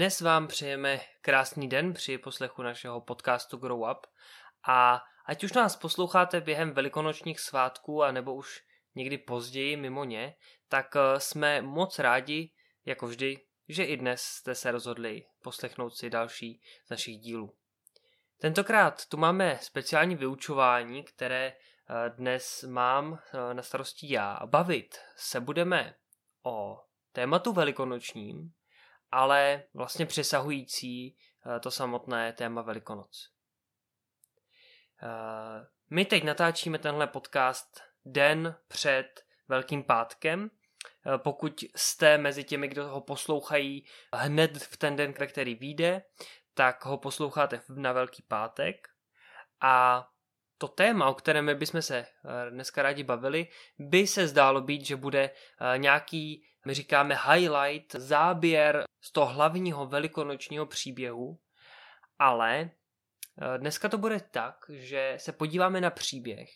Dnes 0.00 0.20
vám 0.20 0.46
přejeme 0.46 1.00
krásný 1.20 1.68
den 1.68 1.94
při 1.94 2.18
poslechu 2.18 2.62
našeho 2.62 3.00
podcastu 3.00 3.56
Grow 3.56 3.80
Up 3.90 4.06
a 4.68 5.02
ať 5.26 5.44
už 5.44 5.52
nás 5.52 5.76
posloucháte 5.76 6.40
během 6.40 6.72
velikonočních 6.72 7.40
svátků 7.40 8.02
a 8.02 8.12
nebo 8.12 8.34
už 8.34 8.62
někdy 8.94 9.18
později 9.18 9.76
mimo 9.76 10.04
ně, 10.04 10.34
tak 10.68 10.96
eh, 10.96 11.20
jsme 11.20 11.62
moc 11.62 11.98
rádi, 11.98 12.52
jako 12.84 13.06
vždy, 13.06 13.40
že 13.68 13.84
i 13.84 13.96
dnes 13.96 14.22
jste 14.22 14.54
se 14.54 14.70
rozhodli 14.70 15.26
poslechnout 15.42 15.90
si 15.90 16.10
další 16.10 16.60
z 16.86 16.90
našich 16.90 17.18
dílů. 17.18 17.54
Tentokrát 18.38 19.06
tu 19.06 19.16
máme 19.16 19.58
speciální 19.62 20.16
vyučování, 20.16 21.04
které 21.04 21.46
eh, 21.46 22.10
dnes 22.10 22.62
mám 22.62 23.18
eh, 23.32 23.54
na 23.54 23.62
starosti 23.62 24.12
já. 24.12 24.40
Bavit 24.46 24.98
se 25.16 25.40
budeme 25.40 25.94
o 26.42 26.80
tématu 27.12 27.52
velikonočním, 27.52 28.52
ale 29.12 29.62
vlastně 29.74 30.06
přesahující 30.06 31.16
eh, 31.56 31.60
to 31.60 31.70
samotné 31.70 32.32
téma 32.32 32.62
Velikonoc. 32.62 33.28
Eh, 35.02 35.66
my 35.90 36.04
teď 36.04 36.24
natáčíme 36.24 36.78
tenhle 36.78 37.06
podcast 37.06 37.80
den 38.04 38.56
před 38.68 39.24
Velkým 39.48 39.84
pátkem. 39.84 40.50
Eh, 41.06 41.18
pokud 41.18 41.64
jste 41.76 42.18
mezi 42.18 42.44
těmi, 42.44 42.68
kdo 42.68 42.88
ho 42.88 43.00
poslouchají 43.00 43.86
hned 44.14 44.58
v 44.58 44.76
ten 44.76 44.96
den, 44.96 45.14
ve 45.18 45.26
který 45.26 45.54
vyjde, 45.54 46.02
tak 46.54 46.84
ho 46.84 46.98
posloucháte 46.98 47.60
na 47.68 47.92
Velký 47.92 48.22
pátek. 48.22 48.88
A 49.60 50.06
to 50.58 50.68
téma, 50.68 51.06
o 51.06 51.14
kterém 51.14 51.58
bychom 51.58 51.82
se 51.82 52.06
dneska 52.50 52.82
rádi 52.82 53.04
bavili, 53.04 53.48
by 53.78 54.06
se 54.06 54.28
zdálo 54.28 54.60
být, 54.60 54.86
že 54.86 54.96
bude 54.96 55.30
nějaký 55.76 56.49
my 56.66 56.74
říkáme 56.74 57.18
highlight, 57.32 57.94
záběr 57.94 58.84
z 59.00 59.12
toho 59.12 59.26
hlavního 59.26 59.86
velikonočního 59.86 60.66
příběhu, 60.66 61.38
ale 62.18 62.60
eh, 62.60 63.58
dneska 63.58 63.88
to 63.88 63.98
bude 63.98 64.20
tak, 64.20 64.56
že 64.68 65.14
se 65.16 65.32
podíváme 65.32 65.80
na 65.80 65.90
příběh, 65.90 66.48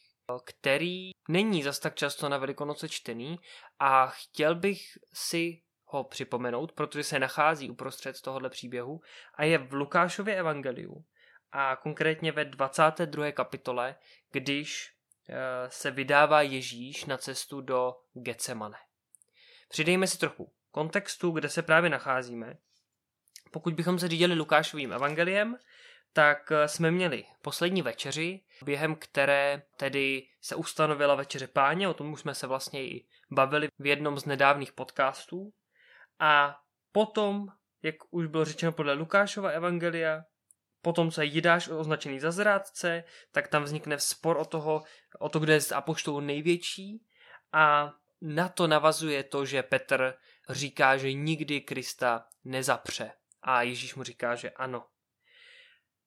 který 0.45 1.11
není 1.29 1.63
zas 1.63 1.79
tak 1.79 1.95
často 1.95 2.29
na 2.29 2.39
Velikonoce 2.39 2.89
čtený 2.89 3.39
a 3.79 4.07
chtěl 4.07 4.55
bych 4.55 4.83
si 5.13 5.63
ho 5.85 6.05
připomenout, 6.05 6.73
protože 6.73 7.05
se 7.05 7.19
nachází 7.19 7.71
uprostřed 7.71 8.21
tohohle 8.21 8.51
příběhu 8.51 9.01
a 9.35 9.45
je 9.45 9.59
v 9.59 9.73
Lukášově 9.73 10.37
evangeliu 10.37 11.05
a 11.53 11.77
konkrétně 11.77 12.33
ve 12.33 12.45
22. 12.45 13.33
kapitole, 13.33 13.97
když 14.33 14.93
eh, 15.29 15.35
se 15.69 15.91
vydává 15.91 16.43
Ježíš 16.43 17.05
na 17.05 17.19
cestu 17.19 17.61
do 17.61 17.95
Getsemane. 18.13 18.77
Přidejme 19.75 20.06
si 20.06 20.19
trochu 20.19 20.53
kontextu, 20.70 21.30
kde 21.30 21.48
se 21.48 21.62
právě 21.62 21.91
nacházíme. 21.91 22.56
Pokud 23.50 23.75
bychom 23.75 23.98
se 23.98 24.08
řídili 24.08 24.34
Lukášovým 24.34 24.92
evangeliem, 24.92 25.58
tak 26.12 26.53
eh, 26.53 26.69
jsme 26.69 26.91
měli 26.91 27.25
poslední 27.42 27.83
večeři, 27.83 28.41
během 28.64 28.97
které 28.97 29.62
tedy 29.77 30.27
se 30.41 30.55
ustanovila 30.55 31.14
večeře 31.14 31.47
páně, 31.47 31.89
o 31.89 31.95
tom 31.95 32.12
už 32.12 32.20
jsme 32.20 32.34
se 32.34 32.47
vlastně 32.47 32.84
i 32.84 33.06
bavili 33.30 33.69
v 33.78 33.86
jednom 33.86 34.19
z 34.19 34.25
nedávných 34.25 34.72
podcastů. 34.72 35.52
A 36.19 36.56
potom, 36.92 37.48
jak 37.83 37.95
už 38.11 38.27
bylo 38.27 38.45
řečeno 38.45 38.72
podle 38.72 38.92
Lukášova 38.92 39.50
evangelia, 39.50 40.25
potom 40.83 41.11
co 41.11 41.20
je 41.22 41.27
Jidáš 41.27 41.69
označený 41.69 42.20
za 42.20 42.30
zrádce, 42.30 43.05
tak 43.33 43.48
tam 43.48 43.62
vznikne 43.62 43.98
spor 43.98 44.36
o 44.36 44.45
toho, 44.45 44.83
o 45.19 45.28
to, 45.28 45.41
kde 45.41 45.52
je 45.52 45.61
z 45.61 45.72
apoštolů 45.72 46.20
největší 46.20 47.02
a 47.52 47.95
na 48.25 48.48
to 48.48 48.67
navazuje 48.67 49.22
to, 49.22 49.44
že 49.44 49.62
Petr 49.62 50.14
říká, 50.48 50.97
že 50.97 51.12
nikdy 51.12 51.61
Krista 51.61 52.27
nezapře. 52.45 53.12
A 53.42 53.62
Ježíš 53.62 53.95
mu 53.95 54.02
říká, 54.02 54.35
že 54.35 54.51
ano. 54.51 54.86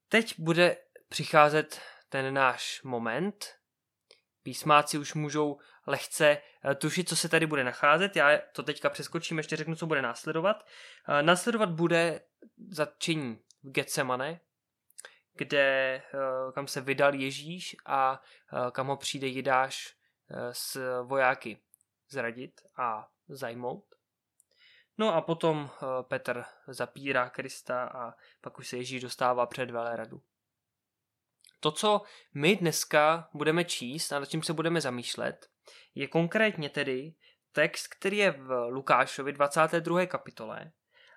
Teď 0.09 0.39
bude 0.39 0.77
přicházet 1.09 1.81
ten 2.09 2.33
náš 2.33 2.81
moment. 2.83 3.55
Písmáci 4.43 4.97
už 4.97 5.13
můžou 5.13 5.59
lehce 5.87 6.37
eh, 6.65 6.75
tušit, 6.75 7.09
co 7.09 7.15
se 7.15 7.29
tady 7.29 7.45
bude 7.47 7.63
nacházet. 7.63 8.15
Já 8.15 8.37
to 8.37 8.63
teďka 8.63 8.89
přeskočím, 8.89 9.37
ještě 9.37 9.55
řeknu, 9.55 9.75
co 9.75 9.85
bude 9.85 10.01
následovat. 10.01 10.65
Eh, 11.09 11.23
následovat 11.23 11.69
bude 11.69 12.21
zatčení 12.69 13.39
v 13.63 13.71
Getsemane, 13.71 14.39
kde, 15.33 15.59
eh, 15.59 16.51
kam 16.53 16.67
se 16.67 16.81
vydal 16.81 17.15
Ježíš 17.15 17.75
a 17.85 18.21
kam 18.71 18.87
ho 18.87 18.97
přijde 18.97 19.27
Jidáš 19.27 19.97
s 20.51 21.01
vojáky 21.03 21.59
zradit 22.09 22.61
a 22.77 23.09
zajmout. 23.27 23.85
No 24.97 25.15
a 25.15 25.21
potom 25.21 25.69
eh, 25.69 25.85
Petr 26.03 26.45
zapírá 26.67 27.29
Krista 27.29 27.83
a 27.83 28.13
pak 28.41 28.59
už 28.59 28.67
se 28.67 28.77
Ježíš 28.77 29.01
dostává 29.01 29.45
před 29.45 29.71
Veleradu. 29.71 30.21
To, 31.59 31.71
co 31.71 32.01
my 32.33 32.55
dneska 32.55 33.29
budeme 33.33 33.65
číst 33.65 34.11
a 34.11 34.19
nad 34.19 34.29
čím 34.29 34.43
se 34.43 34.53
budeme 34.53 34.81
zamýšlet, 34.81 35.49
je 35.95 36.07
konkrétně 36.07 36.69
tedy 36.69 37.15
text, 37.51 37.87
který 37.87 38.17
je 38.17 38.31
v 38.31 38.67
Lukášovi 38.69 39.33
22. 39.33 40.05
kapitole, 40.05 40.71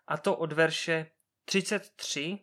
a 0.07 0.19
to 0.19 0.37
od 0.37 0.53
verše 0.53 1.11
33 1.45 2.39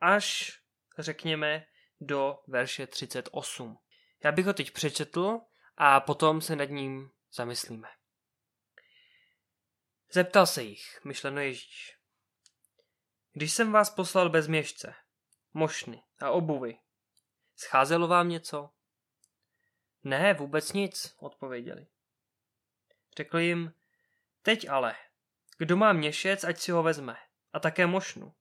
až, 0.00 0.52
řekněme, 0.98 1.66
do 2.00 2.38
verše 2.46 2.86
38. 2.86 3.78
Já 4.24 4.32
bych 4.32 4.46
ho 4.46 4.52
teď 4.52 4.70
přečetl 4.70 5.40
a 5.82 6.00
potom 6.00 6.40
se 6.40 6.56
nad 6.56 6.70
ním 6.70 7.10
zamyslíme. 7.32 7.88
Zeptal 10.12 10.46
se 10.46 10.62
jich, 10.62 11.04
myšleno 11.04 11.40
Ježíš. 11.40 11.98
Když 13.32 13.52
jsem 13.52 13.72
vás 13.72 13.90
poslal 13.90 14.30
bez 14.30 14.46
měšce, 14.46 14.94
mošny 15.54 16.02
a 16.18 16.30
obuvy, 16.30 16.78
scházelo 17.56 18.08
vám 18.08 18.28
něco? 18.28 18.70
Ne, 20.04 20.34
vůbec 20.34 20.72
nic, 20.72 21.14
odpověděli. 21.18 21.86
Řekl 23.16 23.38
jim, 23.38 23.74
teď 24.42 24.68
ale, 24.68 24.96
kdo 25.58 25.76
má 25.76 25.92
měšec, 25.92 26.44
ať 26.44 26.58
si 26.58 26.72
ho 26.72 26.82
vezme, 26.82 27.16
a 27.52 27.60
také 27.60 27.86
mošnu. 27.86 28.34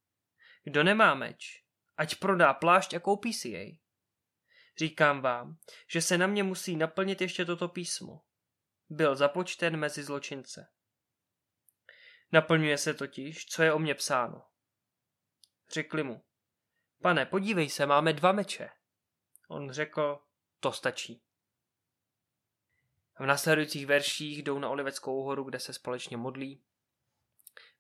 Kdo 0.64 0.84
nemá 0.84 1.14
meč, 1.14 1.64
ať 1.98 2.16
prodá 2.16 2.54
plášť 2.54 2.94
a 2.94 3.00
koupí 3.00 3.34
si 3.34 3.50
jej. 3.50 3.80
Říkám 4.80 5.22
vám, 5.22 5.58
že 5.88 6.02
se 6.02 6.18
na 6.18 6.28
mě 6.28 6.44
musí 6.44 6.76
naplnit 6.76 7.22
ještě 7.22 7.46
toto 7.46 7.68
písmo. 7.68 8.22
Byl 8.90 9.16
započten 9.16 9.78
mezi 9.78 10.04
zločince. 10.04 10.72
Naplňuje 12.32 12.78
se 12.78 12.94
totiž, 12.94 13.46
co 13.46 13.64
je 13.64 13.74
o 13.74 13.80
mě 13.80 13.96
psáno. 13.96 14.46
Řekli 15.74 16.04
mu, 16.04 16.26
pane, 17.02 17.26
podívej 17.26 17.70
se, 17.70 17.86
máme 17.86 18.14
dva 18.14 18.32
meče. 18.32 18.70
On 19.50 19.72
řekl, 19.72 20.20
to 20.60 20.72
stačí. 20.72 21.24
V 23.20 23.26
následujících 23.26 23.86
verších 23.86 24.44
jdou 24.44 24.60
na 24.60 24.70
Oliveckou 24.70 25.24
horu, 25.24 25.44
kde 25.44 25.60
se 25.60 25.74
společně 25.74 26.18
modlí, 26.18 26.64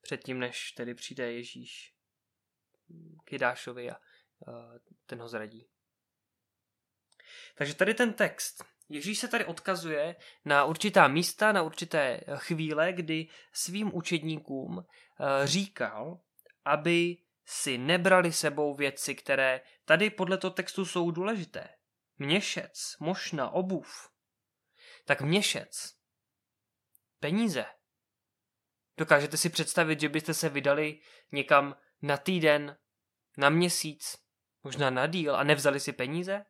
předtím, 0.01 0.39
než 0.39 0.71
tedy 0.71 0.95
přijde 0.95 1.33
Ježíš 1.33 1.95
k 3.23 3.31
Jidášovi 3.31 3.91
a 3.91 3.99
ten 5.05 5.21
ho 5.21 5.29
zradí. 5.29 5.69
Takže 7.55 7.73
tady 7.75 7.93
ten 7.93 8.13
text. 8.13 8.63
Ježíš 8.89 9.19
se 9.19 9.27
tady 9.27 9.45
odkazuje 9.45 10.15
na 10.45 10.65
určitá 10.65 11.07
místa, 11.07 11.51
na 11.51 11.61
určité 11.61 12.21
chvíle, 12.35 12.93
kdy 12.93 13.27
svým 13.53 13.95
učedníkům 13.95 14.79
eh, 14.79 15.47
říkal, 15.47 16.19
aby 16.65 17.17
si 17.45 17.77
nebrali 17.77 18.33
sebou 18.33 18.75
věci, 18.75 19.15
které 19.15 19.61
tady 19.85 20.09
podle 20.09 20.37
toho 20.37 20.51
textu 20.51 20.85
jsou 20.85 21.11
důležité. 21.11 21.69
Měšec, 22.17 22.95
mošna, 22.99 23.49
obuv. 23.49 24.09
Tak 25.05 25.21
měšec. 25.21 25.93
Peníze. 27.19 27.65
Dokážete 28.97 29.37
si 29.37 29.49
představit, 29.49 29.99
že 29.99 30.09
byste 30.09 30.33
se 30.33 30.49
vydali 30.49 30.99
někam 31.31 31.75
na 32.01 32.17
týden, 32.17 32.77
na 33.37 33.49
měsíc, 33.49 34.17
možná 34.63 34.89
na 34.89 35.07
díl 35.07 35.35
a 35.35 35.43
nevzali 35.43 35.79
si 35.79 35.93
peníze? 35.93 36.45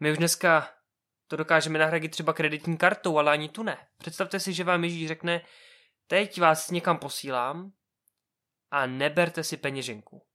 My 0.00 0.10
už 0.10 0.18
dneska 0.18 0.74
to 1.26 1.36
dokážeme 1.36 1.78
nahradit 1.78 2.08
třeba 2.08 2.32
kreditní 2.32 2.76
kartou, 2.76 3.18
ale 3.18 3.32
ani 3.32 3.48
tu 3.48 3.62
ne. 3.62 3.88
Představte 3.98 4.40
si, 4.40 4.52
že 4.52 4.64
vám 4.64 4.84
Ježíš 4.84 5.08
řekne, 5.08 5.46
teď 6.06 6.40
vás 6.40 6.70
někam 6.70 6.98
posílám 6.98 7.72
a 8.70 8.86
neberte 8.86 9.44
si 9.44 9.56
peněženku. 9.56 10.26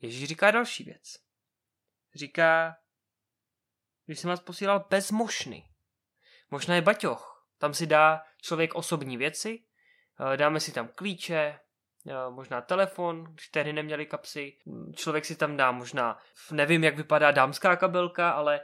Ježíš 0.00 0.28
říká 0.28 0.50
další 0.50 0.84
věc. 0.84 1.02
Říká, 2.14 2.76
když 4.06 4.18
jsem 4.18 4.30
vás 4.30 4.40
posílal 4.40 4.86
bez 4.90 5.10
mošny. 5.10 5.68
Možná 6.50 6.74
je 6.74 6.82
baťoch. 6.82 7.48
Tam 7.58 7.74
si 7.74 7.86
dá 7.86 8.22
člověk 8.42 8.74
osobní 8.74 9.16
věci, 9.16 9.64
eh, 10.32 10.36
dáme 10.36 10.60
si 10.60 10.72
tam 10.72 10.88
klíče, 10.88 11.60
možná 12.30 12.60
telefon, 12.60 13.24
když 13.24 13.48
tehdy 13.48 13.72
neměli 13.72 14.06
kapsy. 14.06 14.58
Člověk 14.94 15.24
si 15.24 15.36
tam 15.36 15.56
dá 15.56 15.72
možná, 15.72 16.18
nevím, 16.50 16.84
jak 16.84 16.96
vypadá 16.96 17.30
dámská 17.30 17.76
kabelka, 17.76 18.30
ale 18.30 18.60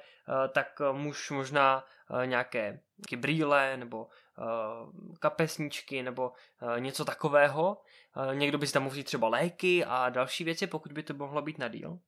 tak 0.53 0.81
muž 0.93 1.31
možná 1.31 1.85
nějaké 2.25 2.81
brýle 3.17 3.77
nebo 3.77 4.09
kapesničky 5.21 6.03
nebo 6.03 6.33
něco 6.79 7.05
takového. 7.05 7.83
Někdo 8.33 8.59
by 8.59 8.67
si 8.67 8.73
tam 8.73 8.83
mohl 8.83 8.93
vzít 8.93 9.05
třeba 9.05 9.29
léky 9.29 9.85
a 9.85 10.09
další 10.09 10.45
věci, 10.45 10.67
pokud 10.67 10.93
by 10.93 11.03
to 11.03 11.15
mohlo 11.15 11.43
být 11.43 11.59
na 11.59 11.69
díl. 11.69 11.99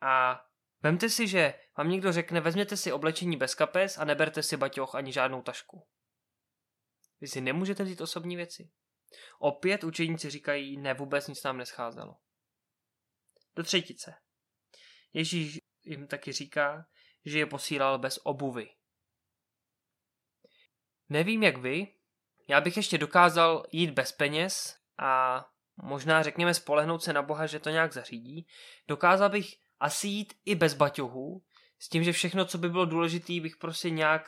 A 0.00 0.44
vemte 0.82 1.08
si, 1.08 1.28
že 1.28 1.54
vám 1.78 1.88
někdo 1.88 2.12
řekne, 2.12 2.40
vezměte 2.40 2.76
si 2.76 2.92
oblečení 2.92 3.36
bez 3.36 3.54
kapes 3.54 3.98
a 3.98 4.04
neberte 4.04 4.42
si 4.42 4.56
baťoch 4.56 4.94
ani 4.94 5.12
žádnou 5.12 5.42
tašku. 5.42 5.86
Vy 7.20 7.28
si 7.28 7.40
nemůžete 7.40 7.84
vzít 7.84 8.00
osobní 8.00 8.36
věci. 8.36 8.70
Opět 9.38 9.84
učeníci 9.84 10.30
říkají, 10.30 10.76
ne, 10.76 10.94
vůbec 10.94 11.28
nic 11.28 11.42
nám 11.42 11.58
nescházelo. 11.58 12.16
Do 13.56 13.62
třetice. 13.62 14.14
Ježíš 15.12 15.58
jim 15.84 16.06
taky 16.06 16.32
říká, 16.32 16.86
že 17.24 17.38
je 17.38 17.46
posílal 17.46 17.98
bez 17.98 18.18
obuvy. 18.24 18.70
Nevím 21.08 21.42
jak 21.42 21.56
vy, 21.56 21.94
já 22.48 22.60
bych 22.60 22.76
ještě 22.76 22.98
dokázal 22.98 23.66
jít 23.72 23.90
bez 23.90 24.12
peněz 24.12 24.76
a 24.98 25.44
možná 25.76 26.22
řekněme 26.22 26.54
spolehnout 26.54 27.02
se 27.02 27.12
na 27.12 27.22
Boha, 27.22 27.46
že 27.46 27.58
to 27.58 27.70
nějak 27.70 27.92
zařídí. 27.92 28.46
Dokázal 28.88 29.30
bych 29.30 29.54
asi 29.80 30.08
jít 30.08 30.34
i 30.44 30.54
bez 30.54 30.74
baťohů, 30.74 31.44
s 31.78 31.88
tím, 31.88 32.04
že 32.04 32.12
všechno, 32.12 32.44
co 32.44 32.58
by 32.58 32.68
bylo 32.68 32.84
důležité, 32.84 33.40
bych 33.40 33.56
prostě 33.56 33.90
nějak 33.90 34.26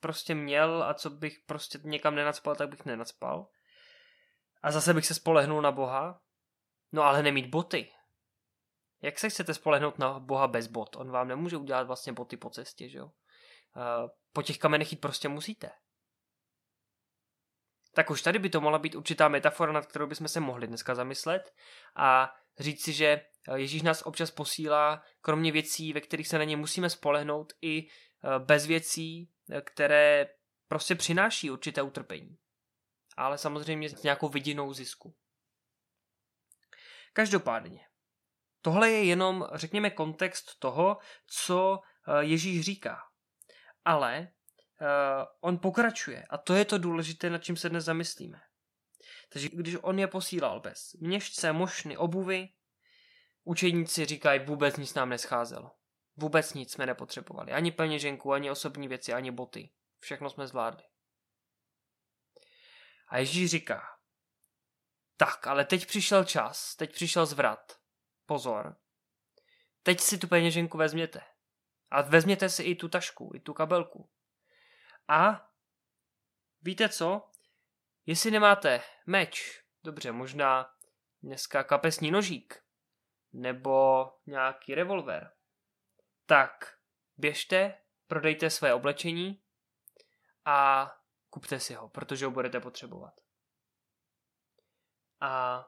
prostě 0.00 0.34
měl 0.34 0.82
a 0.82 0.94
co 0.94 1.10
bych 1.10 1.38
prostě 1.46 1.78
někam 1.82 2.14
nenacpal, 2.14 2.56
tak 2.56 2.68
bych 2.68 2.84
nenacpal. 2.84 3.48
A 4.62 4.70
zase 4.70 4.94
bych 4.94 5.06
se 5.06 5.14
spolehnul 5.14 5.62
na 5.62 5.72
Boha. 5.72 6.20
No 6.92 7.02
ale 7.02 7.22
nemít 7.22 7.46
boty. 7.46 7.92
Jak 9.02 9.18
se 9.18 9.30
chcete 9.30 9.54
spolehnout 9.54 9.98
na 9.98 10.18
Boha 10.18 10.48
bez 10.48 10.66
bot? 10.66 10.96
On 10.96 11.10
vám 11.10 11.28
nemůže 11.28 11.56
udělat 11.56 11.86
vlastně 11.86 12.12
boty 12.12 12.36
po 12.36 12.50
cestě, 12.50 12.88
že 12.88 12.98
jo? 12.98 13.10
Po 14.32 14.42
těch 14.42 14.58
kamenech 14.58 14.92
jít 14.92 15.00
prostě 15.00 15.28
musíte. 15.28 15.70
Tak 17.94 18.10
už 18.10 18.22
tady 18.22 18.38
by 18.38 18.50
to 18.50 18.60
mohla 18.60 18.78
být 18.78 18.94
určitá 18.94 19.28
metafora, 19.28 19.72
nad 19.72 19.86
kterou 19.86 20.06
bychom 20.06 20.28
se 20.28 20.40
mohli 20.40 20.66
dneska 20.66 20.94
zamyslet 20.94 21.54
a 21.96 22.34
říct 22.58 22.84
si, 22.84 22.92
že 22.92 23.26
Ježíš 23.54 23.82
nás 23.82 24.02
občas 24.02 24.30
posílá, 24.30 25.02
kromě 25.20 25.52
věcí, 25.52 25.92
ve 25.92 26.00
kterých 26.00 26.28
se 26.28 26.38
na 26.38 26.44
ně 26.44 26.56
musíme 26.56 26.90
spolehnout, 26.90 27.52
i 27.62 27.88
bez 28.38 28.66
věcí, 28.66 29.32
které 29.64 30.28
prostě 30.68 30.94
přináší 30.94 31.50
určité 31.50 31.82
utrpení. 31.82 32.38
Ale 33.16 33.38
samozřejmě 33.38 33.88
s 33.88 34.02
nějakou 34.02 34.28
vidinou 34.28 34.72
zisku. 34.72 35.14
Každopádně, 37.12 37.80
tohle 38.60 38.90
je 38.90 39.04
jenom, 39.04 39.48
řekněme, 39.54 39.90
kontext 39.90 40.58
toho, 40.58 40.98
co 41.26 41.80
eh, 42.08 42.24
Ježíš 42.24 42.64
říká. 42.64 42.98
Ale 43.84 44.28
uh, 44.80 44.86
on 45.40 45.58
pokračuje 45.58 46.24
a 46.30 46.38
to 46.38 46.54
je 46.54 46.64
to 46.64 46.78
důležité, 46.78 47.30
nad 47.30 47.44
čím 47.44 47.56
se 47.56 47.68
dnes 47.68 47.84
zamyslíme. 47.84 48.40
Takže 49.32 49.48
když 49.52 49.76
on 49.82 49.98
je 49.98 50.06
posílal 50.06 50.60
bez 50.60 50.92
měšce, 50.92 51.52
mošny, 51.52 51.96
obuvy, 51.96 52.48
učeníci 53.44 54.04
říkají, 54.04 54.40
vůbec 54.40 54.76
nic 54.76 54.94
nám 54.94 55.08
nescházelo. 55.08 55.70
Vůbec 56.16 56.54
nic 56.54 56.72
jsme 56.72 56.86
nepotřebovali. 56.86 57.52
Ani 57.52 57.72
peněženku, 57.72 58.32
ani 58.32 58.50
osobní 58.50 58.88
věci, 58.88 59.12
ani 59.12 59.30
boty. 59.30 59.70
Všechno 59.98 60.30
jsme 60.30 60.46
zvládli. 60.46 60.84
A 63.12 63.18
Ježíš 63.18 63.50
říká, 63.50 63.98
tak, 65.16 65.46
ale 65.46 65.64
teď 65.64 65.86
přišel 65.86 66.24
čas, 66.24 66.76
teď 66.76 66.92
přišel 66.92 67.26
zvrat. 67.26 67.80
Pozor. 68.26 68.76
Teď 69.82 70.00
si 70.00 70.18
tu 70.18 70.28
peněženku 70.28 70.78
vezměte. 70.78 71.20
A 71.90 72.02
vezměte 72.02 72.48
si 72.48 72.62
i 72.62 72.74
tu 72.74 72.88
tašku, 72.88 73.32
i 73.34 73.40
tu 73.40 73.54
kabelku. 73.54 74.10
A 75.08 75.50
víte 76.62 76.88
co? 76.88 77.30
Jestli 78.06 78.30
nemáte 78.30 78.82
meč, 79.06 79.62
dobře, 79.84 80.12
možná 80.12 80.74
dneska 81.22 81.64
kapesní 81.64 82.10
nožík, 82.10 82.64
nebo 83.32 84.06
nějaký 84.26 84.74
revolver, 84.74 85.32
tak 86.26 86.78
běžte, 87.16 87.78
prodejte 88.06 88.50
své 88.50 88.74
oblečení 88.74 89.42
a 90.44 90.86
kupte 91.32 91.60
si 91.60 91.74
ho, 91.74 91.88
protože 91.88 92.24
ho 92.24 92.30
budete 92.30 92.60
potřebovat. 92.60 93.14
A 95.20 95.64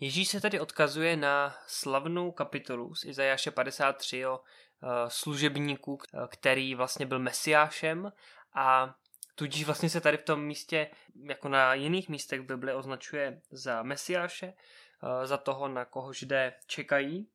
Ježíš 0.00 0.28
se 0.28 0.40
tady 0.40 0.60
odkazuje 0.60 1.16
na 1.16 1.56
slavnou 1.66 2.32
kapitolu 2.32 2.94
z 2.94 3.04
Izajáše 3.04 3.50
53 3.50 4.26
o 4.26 4.40
eh, 4.40 4.86
služebníku, 5.08 5.98
který 6.28 6.74
vlastně 6.74 7.06
byl 7.06 7.18
mesiášem 7.18 8.12
a 8.54 8.94
tudíž 9.34 9.64
vlastně 9.64 9.90
se 9.90 10.00
tady 10.00 10.16
v 10.16 10.24
tom 10.24 10.44
místě, 10.44 10.90
jako 11.28 11.48
na 11.48 11.74
jiných 11.74 12.08
místech 12.08 12.40
v 12.40 12.44
Bibli, 12.44 12.74
označuje 12.74 13.40
za 13.50 13.82
mesiáše, 13.82 14.46
eh, 14.46 15.26
za 15.26 15.36
toho, 15.36 15.68
na 15.68 15.84
koho 15.84 16.12
židé 16.12 16.54
čekají. 16.66 17.30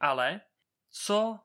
Ale 0.00 0.40
co 0.90 1.40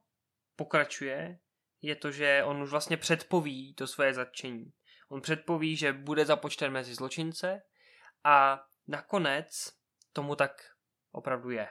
pokračuje, 0.56 1.40
je 1.82 1.96
to, 1.96 2.12
že 2.12 2.44
on 2.44 2.62
už 2.62 2.70
vlastně 2.70 2.98
předpoví 2.98 3.74
to 3.74 3.88
svoje 3.88 4.14
zatčení. 4.14 4.74
On 5.10 5.22
předpoví, 5.22 5.76
že 5.76 5.94
bude 5.94 6.26
započten 6.26 6.72
mezi 6.72 6.96
zločince 6.96 7.62
a 8.24 8.66
nakonec 8.88 9.74
tomu 10.14 10.36
tak 10.36 10.72
opravdu 11.12 11.50
je. 11.50 11.70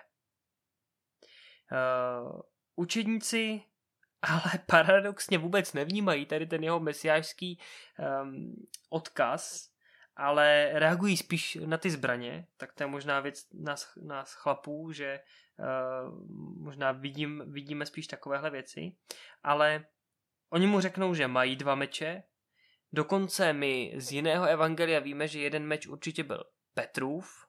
Uh, 1.73 2.41
učedníci 2.77 3.63
ale 4.23 4.53
paradoxně 4.67 5.39
vůbec 5.39 5.73
nevnímají 5.73 6.27
tady 6.27 6.47
ten 6.47 6.65
jeho 6.65 6.81
mesiářský 6.81 7.61
um, 8.23 8.67
odkaz, 8.91 9.71
ale 10.17 10.71
reagují 10.73 11.17
spíš 11.17 11.59
na 11.67 11.79
ty 11.79 11.91
zbraně, 11.91 12.47
tak 12.57 12.73
to 12.73 12.83
je 12.83 12.87
možná 12.87 13.21
věc 13.21 13.47
nás, 13.53 13.97
nás 13.97 14.33
chlapů, 14.33 14.93
že 14.93 15.21
uh, 15.59 16.29
možná 16.59 16.93
vidím, 16.93 17.43
vidíme 17.47 17.87
spíš 17.87 18.07
takovéhle 18.07 18.51
věci, 18.51 18.97
ale 19.43 19.85
oni 20.51 20.67
mu 20.67 20.81
řeknou, 20.81 21.15
že 21.15 21.29
mají 21.29 21.57
dva 21.57 21.75
meče, 21.75 22.23
dokonce 22.97 23.53
my 23.53 23.93
z 23.97 24.13
jiného 24.13 24.47
evangelia 24.47 25.01
víme, 25.01 25.29
že 25.29 25.41
jeden 25.41 25.67
meč 25.67 25.87
určitě 25.87 26.25
byl 26.25 26.45
Petrův, 26.75 27.47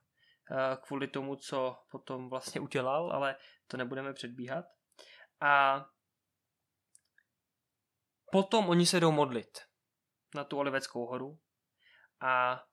uh, 0.51 0.57
kvůli 0.83 1.07
tomu, 1.07 1.35
co 1.35 1.77
potom 1.91 2.29
vlastně 2.29 2.61
udělal, 2.61 3.11
ale 3.11 3.35
to 3.67 3.77
nebudeme 3.77 4.13
předbíhat. 4.13 4.65
A 5.41 5.85
potom 8.31 8.69
oni 8.69 8.85
se 8.85 8.99
jdou 8.99 9.11
modlit 9.11 9.59
na 10.35 10.44
tu 10.44 10.57
Oliveckou 10.57 11.06
horu 11.06 11.39
a 12.21 12.63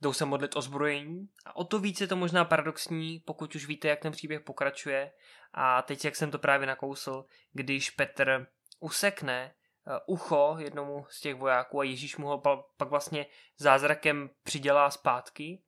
jdou 0.00 0.12
se 0.12 0.24
modlit 0.24 0.56
o 0.56 0.62
zbrojení 0.62 1.28
a 1.44 1.56
o 1.56 1.64
to 1.64 1.78
víc 1.78 2.00
je 2.00 2.06
to 2.06 2.16
možná 2.16 2.44
paradoxní, 2.44 3.20
pokud 3.20 3.54
už 3.54 3.66
víte, 3.66 3.88
jak 3.88 4.00
ten 4.00 4.12
příběh 4.12 4.40
pokračuje 4.40 5.12
a 5.52 5.82
teď, 5.82 6.04
jak 6.04 6.16
jsem 6.16 6.30
to 6.30 6.38
právě 6.38 6.66
nakousl, 6.66 7.24
když 7.52 7.90
Petr 7.90 8.46
usekne 8.80 9.54
eh, 9.54 9.57
ucho 10.06 10.56
jednomu 10.58 11.06
z 11.08 11.20
těch 11.20 11.34
vojáků 11.34 11.80
a 11.80 11.84
Ježíš 11.84 12.16
mu 12.16 12.26
ho 12.26 12.38
pak 12.76 12.88
vlastně 12.88 13.26
zázrakem 13.56 14.30
přidělá 14.42 14.90
zpátky 14.90 15.62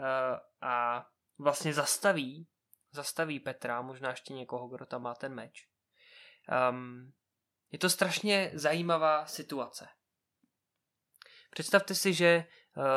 eh, 0.00 0.40
a 0.60 1.06
vlastně 1.38 1.74
zastaví, 1.74 2.48
zastaví 2.92 3.40
Petra, 3.40 3.82
možná 3.82 4.10
ještě 4.10 4.34
někoho, 4.34 4.68
kdo 4.68 4.86
tam 4.86 5.02
má 5.02 5.14
ten 5.14 5.34
meč. 5.34 5.68
Um, 6.70 7.12
je 7.72 7.78
to 7.78 7.90
strašně 7.90 8.50
zajímavá 8.54 9.26
situace. 9.26 9.88
Představte 11.50 11.94
si, 11.94 12.14
že 12.14 12.26
eh, 12.26 12.46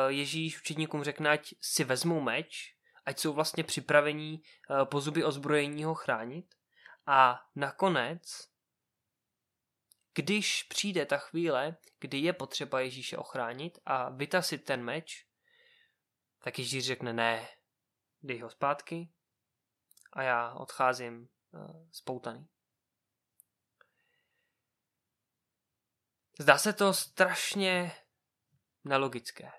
Ježíš 0.08 0.60
učedníkům 0.60 1.04
řekne, 1.04 1.30
ať 1.30 1.54
si 1.60 1.84
vezmou 1.84 2.20
meč, 2.20 2.74
ať 3.04 3.18
jsou 3.18 3.32
vlastně 3.32 3.64
připravení 3.64 4.42
eh, 4.42 4.84
po 4.84 5.00
zuby 5.00 5.24
ozbrojení 5.24 5.84
ho 5.84 5.94
chránit. 5.94 6.54
A 7.06 7.40
nakonec, 7.56 8.22
když 10.18 10.62
přijde 10.62 11.06
ta 11.06 11.18
chvíle, 11.18 11.76
kdy 12.00 12.18
je 12.18 12.32
potřeba 12.32 12.80
Ježíše 12.80 13.16
ochránit 13.16 13.78
a 13.84 14.08
vytasit 14.08 14.64
ten 14.64 14.84
meč, 14.84 15.26
tak 16.42 16.58
Ježíš 16.58 16.86
řekne 16.86 17.12
ne, 17.12 17.48
dej 18.22 18.38
ho 18.38 18.50
zpátky 18.50 19.08
a 20.12 20.22
já 20.22 20.54
odcházím 20.54 21.28
uh, 21.50 21.88
spoutaný. 21.92 22.48
Zdá 26.38 26.58
se 26.58 26.72
to 26.72 26.94
strašně 26.94 27.92
nelogické. 28.84 29.50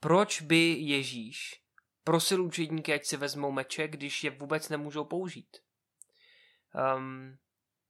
Proč 0.00 0.40
by 0.40 0.72
Ježíš 0.72 1.62
prosil 2.04 2.44
učedníky, 2.44 2.92
ať 2.92 3.04
si 3.04 3.16
vezmou 3.16 3.50
meče, 3.50 3.88
když 3.88 4.24
je 4.24 4.30
vůbec 4.30 4.68
nemůžou 4.68 5.04
použít? 5.04 5.56
Um, 6.96 7.38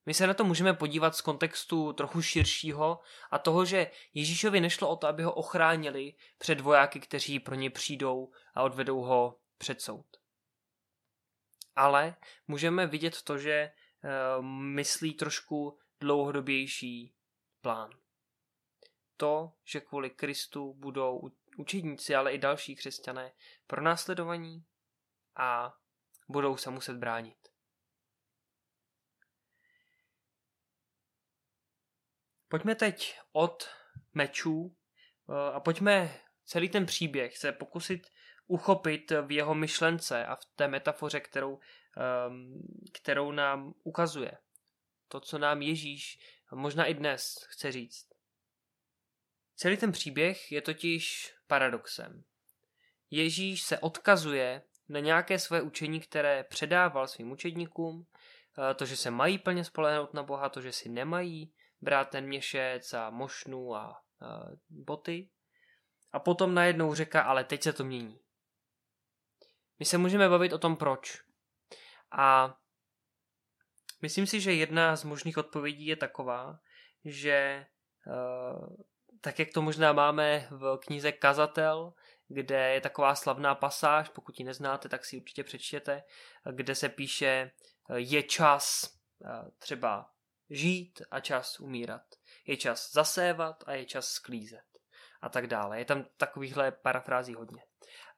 My 0.09 0.15
se 0.15 0.27
na 0.27 0.35
to 0.35 0.45
můžeme 0.45 0.75
podívat 0.75 1.17
z 1.17 1.21
kontextu 1.21 1.93
trochu 1.93 2.23
širšího 2.23 3.01
a 3.31 3.39
toho, 3.39 3.65
že 3.65 3.91
Ježíšovi 4.15 4.61
nešlo 4.61 4.89
o 4.89 4.97
to, 4.97 5.07
aby 5.07 5.23
ho 5.23 5.33
ochránili 5.33 6.15
před 6.39 6.61
vojáky, 6.61 7.01
kteří 7.01 7.41
pro 7.41 7.55
ně 7.55 7.71
přijdou 7.71 8.33
a 8.55 8.63
odvedou 8.63 9.01
ho 9.01 9.39
před 9.59 9.81
soud. 9.81 10.07
Ale 11.77 12.17
můžeme 12.47 12.87
vidět 12.87 13.23
to, 13.23 13.39
že 13.39 13.73
uh, 14.05 14.45
myslí 14.45 15.15
trošku 15.15 15.79
dlouhodobější 16.01 17.15
plán. 17.61 17.91
To, 19.17 19.53
že 19.65 19.81
kvůli 19.81 20.11
Kristu 20.11 20.75
budou 20.75 21.31
učedníci, 21.57 22.15
ale 22.15 22.33
i 22.33 22.39
další 22.39 22.77
křesťané 22.77 23.33
pronásledovaní 23.67 24.65
a 25.37 25.77
budou 26.29 26.57
se 26.57 26.71
muset 26.71 26.97
bránit. 26.97 27.48
Pojďme 32.49 32.75
teď 32.75 33.19
od 33.33 33.69
mečů 34.15 34.77
eh, 35.31 35.53
a 35.53 35.61
pojďme 35.61 36.21
celý 36.45 36.69
ten 36.69 36.87
příběh 36.87 37.39
se 37.39 37.53
pokusit 37.53 38.07
uchopit 38.47 39.11
v 39.11 39.33
jeho 39.33 39.55
myšlence 39.55 40.27
a 40.27 40.37
v 40.37 40.45
té 40.57 40.69
metafoře, 40.69 41.21
kterou, 41.21 41.59
ehm, 41.97 42.63
kterou 42.93 43.33
nám 43.33 43.75
ukazuje. 43.83 44.33
To, 45.09 45.21
co 45.21 45.39
nám 45.39 45.63
Ježíš 45.63 46.19
možná 46.53 46.85
i 46.85 46.95
dnes 46.95 47.47
chce 47.49 47.73
říct. 47.73 48.09
Celý 49.57 49.77
ten 49.77 49.93
příběh 49.93 50.53
je 50.53 50.63
totiž 50.63 51.35
paradoxem. 51.47 52.25
Ježíš 53.11 53.63
se 53.63 53.79
odkazuje 53.79 54.63
na 54.89 55.01
nějaké 55.01 55.39
své 55.39 55.63
učení, 55.63 56.01
které 56.01 56.45
předával 56.45 57.09
svým 57.09 57.31
učedníkům, 57.31 58.07
eh, 58.71 58.75
to, 58.75 58.87
že 58.87 58.97
se 58.97 59.11
mají 59.11 59.39
plně 59.39 59.65
spolehnout 59.65 60.15
na 60.15 60.23
Boha, 60.23 60.49
to, 60.49 60.61
že 60.61 60.73
si 60.73 60.89
nemají 60.89 61.53
brát 61.81 62.11
ten 62.11 62.27
měšec 62.27 62.95
a 62.95 63.11
mošnu 63.11 63.75
a, 63.75 63.81
a 63.81 64.01
boty. 64.71 65.31
A 66.13 66.19
potom 66.19 66.55
najednou 66.55 66.95
řeká, 66.95 67.23
ale 67.23 67.45
teď 67.45 67.63
se 67.63 67.73
to 67.73 67.85
mění. 67.85 68.21
My 69.79 69.85
se 69.85 69.99
můžeme 69.99 70.29
bavit 70.29 70.53
o 70.53 70.59
tom 70.59 70.77
proč. 70.77 71.23
A 72.11 72.59
myslím 74.03 74.27
si, 74.27 74.41
že 74.41 74.53
jedna 74.53 74.97
z 74.97 75.05
možných 75.05 75.39
odpovědí 75.39 75.87
je 75.87 75.97
taková, 75.97 76.59
že 77.05 77.67
uh, 78.07 78.77
tak 79.21 79.39
jak 79.39 79.49
to 79.55 79.63
možná 79.63 79.93
máme 79.93 80.49
v 80.51 80.79
knize 80.87 81.13
Kazatel, 81.13 81.93
kde 82.29 82.75
je 82.75 82.81
taková 82.81 83.15
slavná 83.15 83.55
pasáž, 83.55 84.09
pokud 84.09 84.39
ji 84.39 84.45
neznáte, 84.45 84.89
tak 84.89 85.05
si 85.05 85.17
určitě 85.17 85.45
přečtěte, 85.45 86.03
kde 86.53 86.75
se 86.75 86.89
píše, 86.89 87.51
je 87.95 88.23
čas 88.23 88.95
třeba 89.59 90.11
žít 90.51 91.03
a 91.11 91.21
čas 91.21 91.61
umírat. 91.61 92.03
Je 92.47 92.57
čas 92.57 92.93
zasévat 92.93 93.65
a 93.67 93.73
je 93.73 93.85
čas 93.85 94.09
sklízet. 94.09 94.65
A 95.21 95.29
tak 95.29 95.47
dále. 95.47 95.79
Je 95.79 95.85
tam 95.85 96.05
takovýchhle 96.17 96.73
parafrází 96.73 97.35
hodně. 97.35 97.65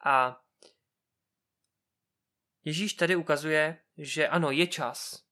A 0.04 0.40
Ježíš 2.64 2.94
tady 2.94 3.16
ukazuje, 3.16 3.78
že 3.98 4.28
ano, 4.28 4.50
je 4.50 4.66
čas 4.66 5.24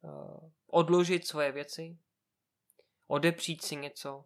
uh, 0.00 0.50
odložit 0.66 1.26
svoje 1.26 1.52
věci, 1.52 1.98
odepřít 3.06 3.64
si 3.64 3.76
něco. 3.76 4.24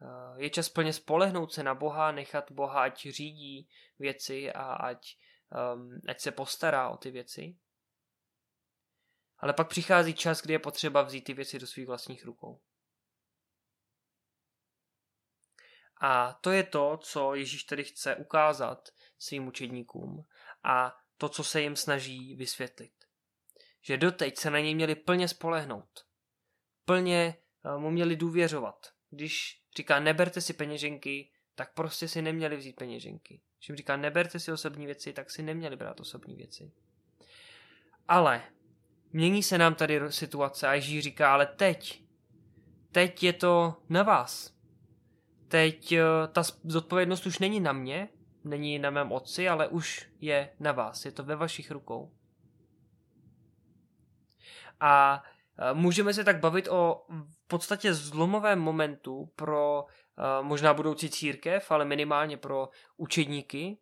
Uh, 0.00 0.40
je 0.40 0.50
čas 0.50 0.68
plně 0.68 0.92
spolehnout 0.92 1.52
se 1.52 1.62
na 1.62 1.74
Boha, 1.74 2.12
nechat 2.12 2.52
Boha, 2.52 2.82
ať 2.82 3.06
řídí 3.06 3.68
věci 3.98 4.52
a 4.52 4.72
ať, 4.72 5.18
um, 5.74 6.00
ať 6.08 6.20
se 6.20 6.32
postará 6.32 6.90
o 6.90 6.96
ty 6.96 7.10
věci. 7.10 7.56
Ale 9.38 9.52
pak 9.52 9.68
přichází 9.68 10.14
čas, 10.14 10.42
kdy 10.42 10.52
je 10.52 10.58
potřeba 10.58 11.02
vzít 11.02 11.24
ty 11.24 11.34
věci 11.34 11.58
do 11.58 11.66
svých 11.66 11.86
vlastních 11.86 12.24
rukou. 12.24 12.60
A 16.00 16.32
to 16.32 16.50
je 16.50 16.64
to, 16.64 16.98
co 17.02 17.34
Ježíš 17.34 17.64
tedy 17.64 17.84
chce 17.84 18.16
ukázat 18.16 18.88
svým 19.18 19.46
učedníkům 19.46 20.26
a 20.64 20.96
to, 21.18 21.28
co 21.28 21.44
se 21.44 21.60
jim 21.60 21.76
snaží 21.76 22.34
vysvětlit. 22.34 22.92
Že 23.80 23.96
doteď 23.96 24.38
se 24.38 24.50
na 24.50 24.58
něj 24.60 24.74
měli 24.74 24.94
plně 24.94 25.28
spolehnout. 25.28 26.06
Plně 26.84 27.36
eh, 27.64 27.78
mu 27.78 27.90
měli 27.90 28.16
důvěřovat. 28.16 28.86
Když 29.10 29.62
říká 29.76 30.00
neberte 30.00 30.40
si 30.40 30.52
peněženky, 30.52 31.32
tak 31.54 31.74
prostě 31.74 32.08
si 32.08 32.22
neměli 32.22 32.56
vzít 32.56 32.76
peněženky. 32.76 33.40
Když 33.58 33.68
jim 33.68 33.76
říká 33.76 33.96
neberte 33.96 34.40
si 34.40 34.52
osobní 34.52 34.86
věci, 34.86 35.12
tak 35.12 35.30
si 35.30 35.42
neměli 35.42 35.76
brát 35.76 36.00
osobní 36.00 36.36
věci. 36.36 36.72
Ale 38.08 38.42
Mění 39.16 39.42
se 39.42 39.58
nám 39.58 39.74
tady 39.74 40.00
situace 40.12 40.68
a 40.68 40.74
Ježíš 40.74 41.04
říká, 41.04 41.32
ale 41.32 41.46
teď, 41.46 42.02
teď 42.92 43.22
je 43.22 43.32
to 43.32 43.76
na 43.88 44.02
vás. 44.02 44.52
Teď 45.48 45.92
eh, 45.92 46.02
ta 46.32 46.42
zodpovědnost 46.64 47.26
už 47.26 47.38
není 47.38 47.60
na 47.60 47.72
mě, 47.72 48.08
není 48.44 48.78
na 48.78 48.90
mém 48.90 49.12
otci, 49.12 49.48
ale 49.48 49.68
už 49.68 50.08
je 50.20 50.50
na 50.60 50.72
vás, 50.72 51.04
je 51.04 51.12
to 51.12 51.24
ve 51.24 51.36
vašich 51.36 51.70
rukou. 51.70 52.12
A 54.80 55.22
eh, 55.58 55.74
můžeme 55.74 56.14
se 56.14 56.24
tak 56.24 56.40
bavit 56.40 56.68
o 56.68 57.06
v 57.08 57.46
podstatě 57.46 57.94
zlomovém 57.94 58.58
momentu 58.58 59.32
pro 59.36 59.86
eh, 59.86 60.42
možná 60.42 60.74
budoucí 60.74 61.10
církev, 61.10 61.70
ale 61.70 61.84
minimálně 61.84 62.36
pro 62.36 62.68
učedníky. 62.96 63.78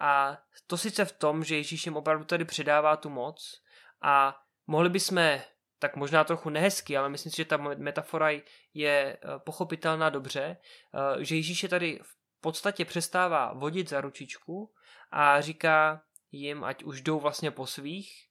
A 0.00 0.38
to 0.66 0.76
sice 0.76 1.04
v 1.04 1.12
tom, 1.12 1.44
že 1.44 1.56
Ježíš 1.56 1.86
jim 1.86 1.96
opravdu 1.96 2.24
tady 2.24 2.44
předává 2.44 2.96
tu 2.96 3.10
moc 3.10 3.62
a 4.02 4.43
Mohli 4.66 4.90
bychom 4.90 5.40
tak 5.78 5.96
možná 5.96 6.24
trochu 6.24 6.50
nehezky, 6.50 6.96
ale 6.96 7.08
myslím 7.08 7.32
si, 7.32 7.36
že 7.36 7.44
ta 7.44 7.56
metafora 7.56 8.30
je 8.74 9.16
eh, 9.16 9.18
pochopitelná 9.38 10.10
dobře, 10.10 10.56
eh, 10.94 11.24
že 11.24 11.36
Ježíš 11.36 11.62
je 11.62 11.68
tady 11.68 12.00
v 12.02 12.40
podstatě 12.40 12.84
přestává 12.84 13.52
vodit 13.52 13.88
za 13.88 14.00
ručičku 14.00 14.72
a 15.10 15.40
říká 15.40 16.02
jim, 16.32 16.64
ať 16.64 16.82
už 16.82 17.00
jdou 17.00 17.20
vlastně 17.20 17.50
po 17.50 17.66
svých 17.66 18.28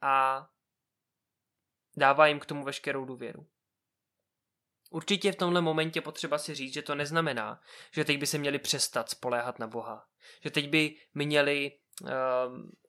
a 0.00 0.46
dává 1.96 2.26
jim 2.26 2.40
k 2.40 2.46
tomu 2.46 2.64
veškerou 2.64 3.04
důvěru. 3.04 3.46
Určitě 4.90 5.32
v 5.32 5.36
tomhle 5.36 5.60
momentě 5.60 6.00
potřeba 6.00 6.38
si 6.38 6.54
říct, 6.54 6.74
že 6.74 6.82
to 6.82 6.94
neznamená, 6.94 7.60
že 7.92 8.04
teď 8.04 8.18
by 8.18 8.26
se 8.26 8.38
měli 8.38 8.58
přestat 8.58 9.10
spoléhat 9.10 9.58
na 9.58 9.66
Boha. 9.66 10.08
Že 10.42 10.50
teď 10.50 10.68
by 10.68 10.96
měli 11.14 11.78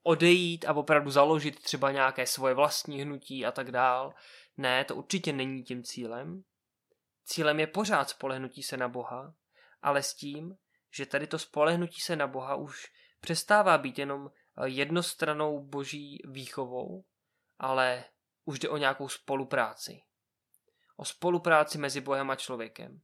odejít 0.03 0.65
a 0.65 0.73
opravdu 0.73 1.11
založit 1.11 1.63
třeba 1.63 1.91
nějaké 1.91 2.25
svoje 2.25 2.53
vlastní 2.53 3.01
hnutí 3.01 3.45
a 3.45 3.51
tak 3.51 3.71
dál. 3.71 4.13
Ne, 4.57 4.85
to 4.85 4.95
určitě 4.95 5.33
není 5.33 5.63
tím 5.63 5.83
cílem. 5.83 6.43
Cílem 7.25 7.59
je 7.59 7.67
pořád 7.67 8.09
spolehnutí 8.09 8.63
se 8.63 8.77
na 8.77 8.87
Boha, 8.87 9.33
ale 9.81 10.03
s 10.03 10.13
tím, 10.13 10.57
že 10.91 11.05
tady 11.05 11.27
to 11.27 11.39
spolehnutí 11.39 12.01
se 12.01 12.15
na 12.15 12.27
Boha 12.27 12.55
už 12.55 12.87
přestává 13.21 13.77
být 13.77 13.99
jenom 13.99 14.29
eh, 14.29 14.67
jednostranou 14.67 15.59
boží 15.59 16.21
výchovou, 16.25 17.05
ale 17.59 18.05
už 18.45 18.59
jde 18.59 18.69
o 18.69 18.77
nějakou 18.77 19.09
spolupráci. 19.09 20.01
O 20.97 21.05
spolupráci 21.05 21.77
mezi 21.77 22.01
Bohem 22.01 22.29
a 22.29 22.35
člověkem. 22.35 23.01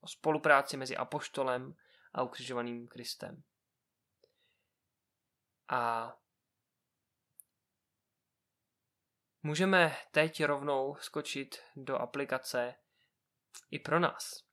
O 0.00 0.08
spolupráci 0.08 0.76
mezi 0.76 0.96
apoštolem 0.96 1.74
a 2.12 2.22
ukřižovaným 2.22 2.88
Kristem. 2.88 3.42
A 5.70 6.12
můžeme 9.42 9.96
teď 10.10 10.44
rovnou 10.44 10.96
skočit 11.00 11.58
do 11.76 11.96
aplikace 11.96 12.74
i 13.70 13.78
pro 13.78 14.00
nás. 14.00 14.50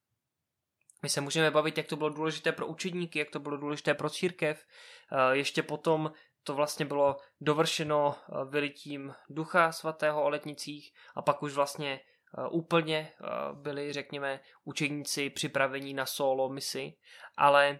My 1.01 1.09
se 1.09 1.21
můžeme 1.21 1.51
bavit, 1.51 1.77
jak 1.77 1.87
to 1.87 1.95
bylo 1.95 2.09
důležité 2.09 2.51
pro 2.51 2.67
učedníky, 2.67 3.19
jak 3.19 3.29
to 3.29 3.39
bylo 3.39 3.57
důležité 3.57 3.93
pro 3.93 4.09
církev. 4.09 4.65
Eh, 5.11 5.35
ještě 5.37 5.63
potom 5.63 6.11
to 6.43 6.53
vlastně 6.53 6.85
bylo 6.85 7.17
dovršeno 7.41 8.15
eh, 8.15 8.45
vylitím 8.45 9.15
ducha 9.29 9.71
svatého 9.71 10.23
o 10.23 10.29
letnicích 10.29 10.93
a 11.15 11.21
pak 11.21 11.43
už 11.43 11.53
vlastně 11.53 11.99
eh, 12.37 12.47
úplně 12.49 13.13
byli, 13.53 13.93
řekněme, 13.93 14.39
učedníci 14.63 15.29
připravení 15.29 15.93
na 15.93 16.05
solo 16.05 16.49
misi. 16.49 16.93
Ale 17.37 17.79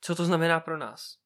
co 0.00 0.14
to 0.14 0.24
znamená 0.24 0.60
pro 0.60 0.78
nás? 0.78 1.25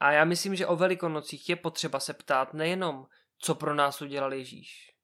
A 0.00 0.12
já 0.12 0.24
myslím, 0.24 0.56
že 0.56 0.66
o 0.66 0.76
velikonocích 0.76 1.48
je 1.48 1.56
potřeba 1.56 2.00
se 2.00 2.14
ptát 2.14 2.54
nejenom, 2.54 3.06
co 3.38 3.54
pro 3.54 3.74
nás 3.74 4.02
udělal 4.02 4.32
Ježíš, 4.32 4.94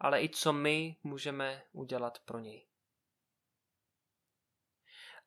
ale 0.00 0.22
i 0.22 0.28
co 0.28 0.52
my 0.52 0.96
můžeme 1.02 1.62
udělat 1.72 2.18
pro 2.24 2.38
něj. 2.38 2.66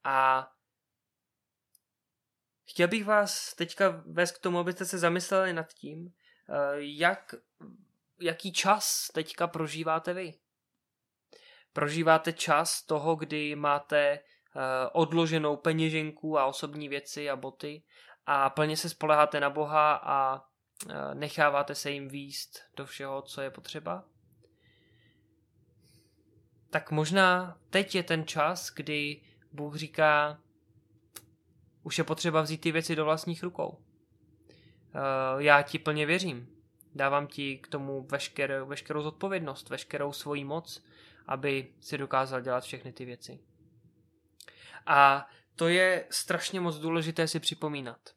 A 0.03 0.47
chtěl 2.69 2.87
bych 2.87 3.05
vás 3.05 3.55
teďka 3.55 4.03
vést 4.05 4.31
k 4.31 4.41
tomu, 4.41 4.59
abyste 4.59 4.85
se 4.85 4.97
zamysleli 4.97 5.53
nad 5.53 5.73
tím, 5.73 6.13
eh, 6.49 6.53
jak, 6.77 7.35
jaký 8.19 8.53
čas 8.53 9.07
teďka 9.13 9.47
prožíváte 9.47 10.13
vy. 10.13 10.33
Prožíváte 11.73 12.33
čas 12.33 12.83
toho, 12.83 13.15
kdy 13.15 13.55
máte 13.55 13.99
eh, 13.99 14.21
odloženou 14.93 15.57
peněženku 15.57 16.37
a 16.37 16.45
osobní 16.45 16.89
věci 16.89 17.29
a 17.29 17.35
boty 17.35 17.83
a 18.29 18.49
plně 18.49 18.77
se 18.77 18.89
spoleháte 18.89 19.39
na 19.39 19.49
Boha 19.49 19.93
a 20.03 20.45
eh, 20.89 21.15
necháváte 21.15 21.75
se 21.75 21.91
jim 21.91 22.07
výst 22.07 22.59
do 22.75 22.85
všeho, 22.85 23.21
co 23.21 23.41
je 23.41 23.51
potřeba, 23.51 24.03
tak 26.69 26.91
možná 26.91 27.57
teď 27.69 27.95
je 27.95 28.03
ten 28.03 28.27
čas, 28.27 28.73
kdy 28.73 29.21
Bůh 29.51 29.75
říká, 29.75 30.39
už 31.83 31.97
je 31.97 32.03
potřeba 32.03 32.41
vzít 32.41 32.61
ty 32.61 32.71
věci 32.71 32.95
do 32.95 33.05
vlastních 33.05 33.43
rukou. 33.43 33.83
Eh, 34.49 35.43
já 35.43 35.61
ti 35.61 35.79
plně 35.79 36.05
věřím. 36.05 36.47
Dávám 36.95 37.27
ti 37.27 37.57
k 37.57 37.67
tomu 37.67 38.07
veškerou, 38.11 38.65
veškerou 38.65 39.01
zodpovědnost, 39.01 39.69
veškerou 39.69 40.11
svoji 40.11 40.43
moc, 40.43 40.83
aby 41.25 41.73
si 41.79 41.97
dokázal 41.97 42.41
dělat 42.41 42.63
všechny 42.63 42.93
ty 42.93 43.05
věci. 43.05 43.39
A 44.85 45.27
to 45.55 45.67
je 45.67 46.07
strašně 46.09 46.59
moc 46.59 46.77
důležité 46.77 47.27
si 47.27 47.39
připomínat. 47.39 48.16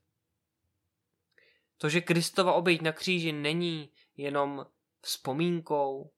To, 1.80 1.88
že 1.88 2.00
Kristova 2.00 2.52
obejít 2.52 2.82
na 2.82 2.92
kříži 2.92 3.32
není 3.32 3.92
jenom 4.16 4.66
vzpomínkou, 5.00 6.12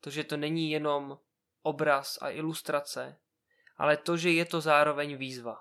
to, 0.00 0.10
že 0.10 0.24
to 0.24 0.36
není 0.36 0.70
jenom 0.70 1.18
obraz 1.62 2.18
a 2.22 2.30
ilustrace, 2.30 3.20
ale 3.76 3.96
to, 3.96 4.16
že 4.16 4.30
je 4.30 4.44
to 4.44 4.60
zároveň 4.60 5.16
výzva. 5.16 5.56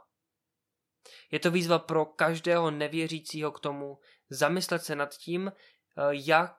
Je 1.32 1.40
to 1.40 1.52
výzva 1.52 1.80
pro 1.80 2.06
každého 2.06 2.72
nevěřícího 2.72 3.52
k 3.52 3.60
tomu 3.60 4.00
zamyslet 4.30 4.84
se 4.84 4.96
nad 4.96 5.16
tím, 5.18 5.52
eh, 5.52 6.02
jak 6.12 6.56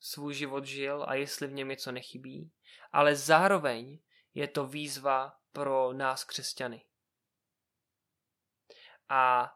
svůj 0.00 0.34
život 0.34 0.64
žil 0.64 1.04
a 1.08 1.14
jestli 1.14 1.46
v 1.46 1.52
něm 1.52 1.68
něco 1.68 1.92
nechybí, 1.92 2.52
ale 2.92 3.16
zároveň 3.16 3.98
je 4.34 4.48
to 4.48 4.66
výzva 4.66 5.32
pro 5.52 5.92
nás 5.92 6.24
křesťany. 6.24 6.84
A 9.08 9.52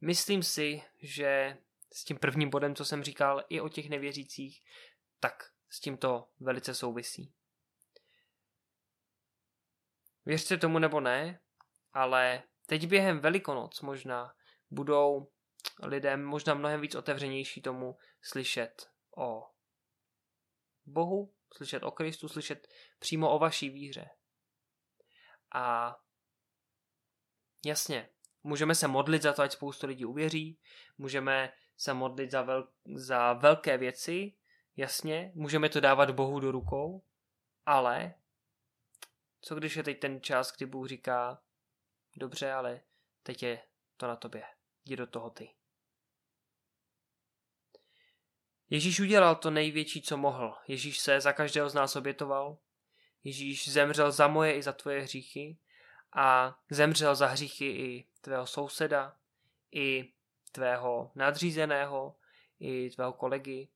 myslím 0.00 0.42
si, 0.42 0.82
že 0.98 1.58
s 1.92 2.04
tím 2.04 2.18
prvním 2.18 2.50
bodem, 2.50 2.74
co 2.74 2.84
jsem 2.84 3.04
říkal, 3.04 3.44
i 3.48 3.60
o 3.60 3.68
těch 3.68 3.88
nevěřících, 3.88 4.64
tak 5.20 5.52
s 5.70 5.80
tím 5.80 5.96
to 5.96 6.28
velice 6.40 6.74
souvisí. 6.74 7.32
Věřte 10.24 10.56
tomu 10.56 10.78
nebo 10.78 11.00
ne, 11.00 11.40
ale 11.92 12.42
teď 12.66 12.86
během 12.86 13.20
Velikonoc 13.20 13.80
možná 13.80 14.34
budou 14.70 15.32
lidé 15.82 16.16
možná 16.16 16.54
mnohem 16.54 16.80
víc 16.80 16.94
otevřenější 16.94 17.62
tomu 17.62 17.98
slyšet 18.22 18.90
o 19.16 19.50
Bohu, 20.86 21.34
slyšet 21.54 21.82
o 21.82 21.90
Kristu, 21.90 22.28
slyšet 22.28 22.68
přímo 22.98 23.30
o 23.30 23.38
vaší 23.38 23.70
víře. 23.70 24.10
A 25.54 25.96
jasně, 27.64 28.10
můžeme 28.42 28.74
se 28.74 28.88
modlit 28.88 29.22
za 29.22 29.32
to, 29.32 29.42
ať 29.42 29.52
spoustu 29.52 29.86
lidí 29.86 30.04
uvěří, 30.04 30.58
můžeme 30.98 31.52
se 31.76 31.94
modlit 31.94 32.30
za, 32.30 32.42
vel, 32.42 32.68
za 32.94 33.32
velké 33.32 33.78
věci, 33.78 34.32
jasně, 34.76 35.32
můžeme 35.34 35.68
to 35.68 35.80
dávat 35.80 36.10
Bohu 36.10 36.40
do 36.40 36.50
rukou, 36.50 37.02
ale 37.66 38.14
co 39.40 39.54
když 39.54 39.76
je 39.76 39.82
teď 39.82 40.00
ten 40.00 40.20
čas, 40.20 40.52
kdy 40.56 40.66
Bůh 40.66 40.88
říká, 40.88 41.42
dobře, 42.16 42.52
ale 42.52 42.80
teď 43.22 43.42
je 43.42 43.62
to 43.96 44.06
na 44.06 44.16
tobě, 44.16 44.42
jdi 44.84 44.96
do 44.96 45.06
toho 45.06 45.30
ty. 45.30 45.50
Ježíš 48.70 49.00
udělal 49.00 49.36
to 49.36 49.50
největší, 49.50 50.02
co 50.02 50.16
mohl. 50.16 50.54
Ježíš 50.68 50.98
se 50.98 51.20
za 51.20 51.32
každého 51.32 51.68
z 51.68 51.74
nás 51.74 51.96
obětoval. 51.96 52.58
Ježíš 53.24 53.72
zemřel 53.72 54.12
za 54.12 54.28
moje 54.28 54.54
i 54.54 54.62
za 54.62 54.72
tvoje 54.72 55.00
hříchy 55.00 55.56
a 56.12 56.58
zemřel 56.70 57.14
za 57.14 57.26
hříchy 57.26 57.66
i 57.66 58.06
tvého 58.20 58.46
souseda, 58.46 59.16
i 59.72 60.12
tvého 60.52 61.12
nadřízeného, 61.14 62.16
i 62.60 62.90
tvého 62.90 63.12
kolegy, 63.12 63.68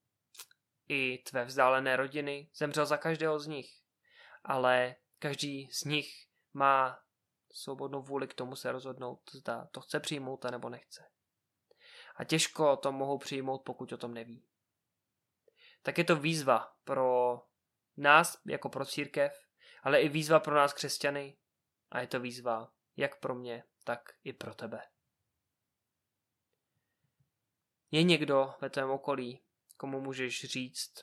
i 0.88 1.18
tvé 1.18 1.44
vzdálené 1.44 1.96
rodiny. 1.96 2.50
Zemřel 2.54 2.86
za 2.86 2.96
každého 2.96 3.38
z 3.38 3.46
nich. 3.46 3.82
Ale 4.44 4.94
každý 5.18 5.68
z 5.72 5.84
nich 5.84 6.28
má 6.52 7.00
svobodnou 7.52 8.02
vůli 8.02 8.28
k 8.28 8.34
tomu 8.34 8.56
se 8.56 8.72
rozhodnout, 8.72 9.20
zda 9.32 9.68
to 9.72 9.80
chce 9.80 10.00
přijmout 10.00 10.44
a 10.44 10.50
nebo 10.50 10.68
nechce. 10.68 11.08
A 12.16 12.24
těžko 12.24 12.76
to 12.76 12.92
mohou 12.92 13.18
přijmout, 13.18 13.58
pokud 13.58 13.92
o 13.92 13.96
tom 13.96 14.14
neví 14.14 14.44
tak 15.84 15.98
je 15.98 16.04
to 16.04 16.16
výzva 16.16 16.76
pro 16.84 17.40
nás 17.96 18.40
jako 18.46 18.68
pro 18.68 18.86
církev, 18.86 19.46
ale 19.82 20.00
i 20.00 20.08
výzva 20.08 20.40
pro 20.40 20.54
nás 20.54 20.72
křesťany 20.72 21.36
a 21.90 22.00
je 22.00 22.06
to 22.06 22.20
výzva 22.20 22.72
jak 22.96 23.20
pro 23.20 23.34
mě, 23.34 23.64
tak 23.84 24.16
i 24.24 24.32
pro 24.32 24.54
tebe. 24.54 24.82
Je 27.90 28.02
někdo 28.02 28.54
ve 28.60 28.70
tvém 28.70 28.90
okolí, 28.90 29.42
komu 29.76 30.00
můžeš 30.00 30.44
říct 30.44 30.94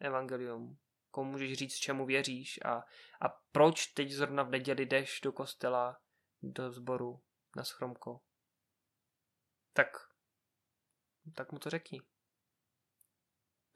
evangelium, 0.00 0.78
komu 1.10 1.30
můžeš 1.30 1.58
říct, 1.58 1.76
čemu 1.76 2.06
věříš 2.06 2.60
a, 2.64 2.84
a 3.20 3.28
proč 3.28 3.86
teď 3.86 4.10
zrovna 4.10 4.42
v 4.42 4.50
neděli 4.50 4.86
jdeš 4.86 5.20
do 5.20 5.32
kostela, 5.32 6.00
do 6.42 6.72
sboru, 6.72 7.22
na 7.56 7.64
schromko. 7.64 8.20
Tak, 9.72 9.88
tak 11.34 11.52
mu 11.52 11.58
to 11.58 11.70
řekni. 11.70 12.02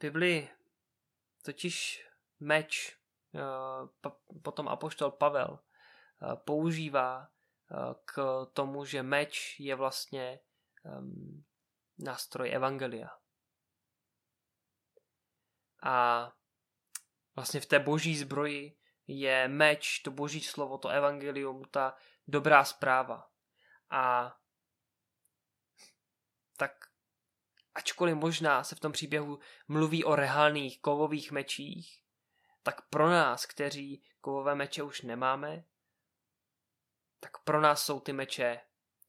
Biblii 0.00 0.48
totiž 1.42 2.06
meč 2.40 2.98
eh, 3.34 4.10
potom 4.42 4.68
apoštol 4.68 5.10
Pavel 5.10 5.58
eh, 5.58 6.36
používá 6.36 7.30
k 8.04 8.46
tomu, 8.52 8.84
že 8.84 9.02
meč 9.02 9.60
je 9.60 9.74
vlastně 9.74 10.40
ehm, 10.84 11.44
nástroj 11.98 12.50
evangelia. 12.50 13.08
A 15.82 16.32
vlastně 17.36 17.60
v 17.60 17.66
té 17.66 17.78
boží 17.78 18.16
zbroji 18.16 18.78
je 19.06 19.48
meč, 19.48 19.98
to 19.98 20.10
boží 20.10 20.40
slovo, 20.40 20.78
to 20.78 20.88
evangelium, 20.88 21.64
ta 21.64 21.96
dobrá 22.28 22.64
zpráva. 22.64 23.30
A 23.90 24.34
tak 26.56 26.72
ačkoliv 27.74 28.16
možná 28.16 28.64
se 28.64 28.74
v 28.74 28.80
tom 28.80 28.92
příběhu 28.92 29.38
mluví 29.68 30.04
o 30.04 30.14
reálných 30.14 30.80
kovových 30.80 31.32
mečích, 31.32 32.02
tak 32.62 32.88
pro 32.88 33.10
nás, 33.10 33.46
kteří 33.46 34.02
kovové 34.20 34.54
meče 34.54 34.82
už 34.82 35.02
nemáme, 35.02 35.64
tak 37.20 37.38
pro 37.44 37.60
nás 37.60 37.82
jsou 37.82 38.00
ty 38.00 38.12
meče 38.12 38.60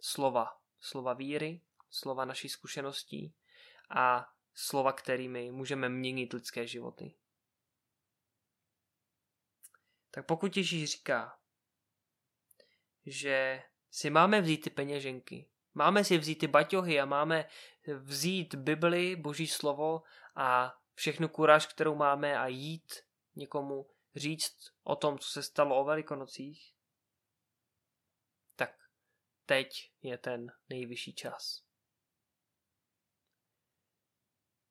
slova. 0.02 0.60
Slova 0.80 1.14
víry, 1.14 1.62
slova 1.90 2.26
naší 2.26 2.50
zkušeností 2.50 3.36
a 3.90 4.34
slova, 4.54 4.94
kterými 4.94 5.52
můžeme 5.52 5.90
měnit 5.90 6.34
lidské 6.34 6.68
životy. 6.68 7.16
Tak 10.12 10.26
pokud 10.26 10.58
Ježíš 10.58 10.92
říká, 10.92 11.40
že 13.06 13.64
si 13.92 14.10
máme 14.10 14.42
vzít 14.42 14.58
ty 14.58 14.70
peněženky, 14.70 15.50
Máme 15.74 16.04
si 16.04 16.18
vzít 16.18 16.36
ty 16.36 16.48
baťohy 16.48 17.00
a 17.00 17.06
máme 17.06 17.46
vzít 17.98 18.56
Bibli, 18.56 19.16
Boží 19.16 19.48
slovo 19.48 20.04
a 20.36 20.74
všechnu 20.94 21.28
kuráž, 21.28 21.68
kterou 21.68 21.96
máme 21.96 22.40
a 22.40 22.48
jít 22.48 22.94
někomu 23.36 23.90
říct 24.16 24.56
o 24.84 24.96
tom, 24.96 25.20
co 25.20 25.30
se 25.30 25.44
stalo 25.44 25.80
o 25.80 25.84
velikonocích. 25.84 26.74
Teď 29.50 29.92
je 30.02 30.18
ten 30.18 30.52
nejvyšší 30.70 31.14
čas. 31.14 31.64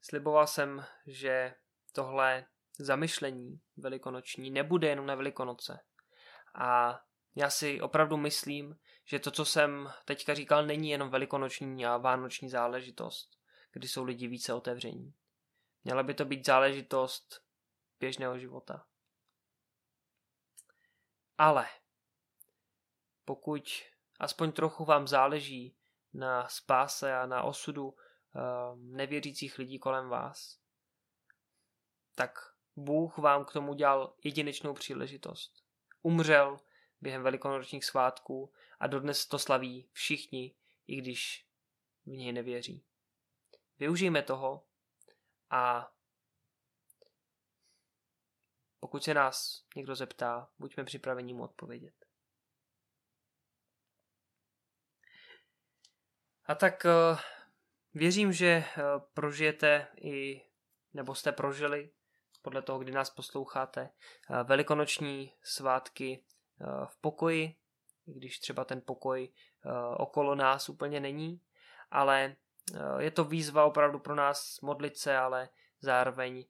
Sliboval 0.00 0.46
jsem, 0.46 0.86
že 1.06 1.54
tohle 1.92 2.46
zamyšlení 2.78 3.60
velikonoční 3.76 4.50
nebude 4.50 4.88
jenom 4.88 5.06
na 5.06 5.14
velikonoce. 5.14 5.80
A 6.54 7.00
já 7.34 7.50
si 7.50 7.80
opravdu 7.80 8.16
myslím, 8.16 8.78
že 9.04 9.18
to, 9.18 9.30
co 9.30 9.44
jsem 9.44 9.92
teďka 10.04 10.34
říkal, 10.34 10.66
není 10.66 10.90
jenom 10.90 11.10
velikonoční 11.10 11.86
a 11.86 11.96
vánoční 11.96 12.50
záležitost, 12.50 13.38
kdy 13.72 13.88
jsou 13.88 14.04
lidi 14.04 14.26
více 14.26 14.54
otevření. 14.54 15.14
Měla 15.84 16.02
by 16.02 16.14
to 16.14 16.24
být 16.24 16.46
záležitost 16.46 17.44
běžného 18.00 18.38
života. 18.38 18.86
Ale 21.38 21.66
pokud 23.24 23.82
aspoň 24.18 24.52
trochu 24.52 24.84
vám 24.84 25.08
záleží 25.08 25.76
na 26.14 26.48
spáse 26.48 27.14
a 27.14 27.26
na 27.26 27.42
osudu 27.42 27.88
uh, 27.88 27.94
nevěřících 28.78 29.58
lidí 29.58 29.78
kolem 29.78 30.08
vás, 30.08 30.58
tak 32.14 32.38
Bůh 32.76 33.18
vám 33.18 33.44
k 33.44 33.52
tomu 33.52 33.74
dal 33.74 34.14
jedinečnou 34.24 34.74
příležitost. 34.74 35.64
Umřel 36.02 36.60
během 37.00 37.22
velikonočních 37.22 37.84
svátků 37.84 38.52
a 38.80 38.86
dodnes 38.86 39.26
to 39.26 39.38
slaví 39.38 39.88
všichni, 39.92 40.54
i 40.86 40.96
když 40.96 41.48
v 42.06 42.10
něj 42.10 42.32
nevěří. 42.32 42.84
Využijme 43.78 44.22
toho 44.22 44.64
a 45.50 45.92
pokud 48.80 49.04
se 49.04 49.14
nás 49.14 49.64
někdo 49.76 49.94
zeptá, 49.94 50.48
buďme 50.58 50.84
připraveni 50.84 51.34
mu 51.34 51.42
odpovědět. 51.42 51.97
A 56.48 56.54
tak 56.54 56.86
eh, 56.86 57.18
Věřím, 57.94 58.32
že 58.32 58.64
prožijete 59.14 59.86
i, 59.96 60.42
nebo 60.94 61.14
jste 61.14 61.32
prožili, 61.32 61.90
podle 62.42 62.62
toho, 62.62 62.78
kdy 62.78 62.92
nás 62.92 63.10
posloucháte, 63.10 63.90
velikonoční 64.44 65.32
svátky 65.42 66.24
v 66.84 67.00
pokoji, 67.00 67.56
i 68.06 68.12
když 68.14 68.38
třeba 68.38 68.64
ten 68.64 68.82
pokoj 68.86 69.32
okolo 69.96 70.34
nás 70.34 70.68
úplně 70.68 71.00
není, 71.00 71.40
ale 71.90 72.36
je 72.98 73.10
to 73.10 73.24
výzva 73.24 73.64
opravdu 73.64 73.98
pro 73.98 74.14
nás 74.14 74.60
modlit 74.60 74.96
se, 74.96 75.16
ale 75.16 75.48
zároveň 75.80 76.44